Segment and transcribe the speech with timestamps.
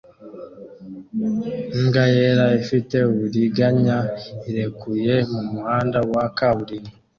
[1.75, 3.97] Imbwa yera ifite uburiganya
[4.49, 6.91] irekuye mumuhanda wa kaburimbo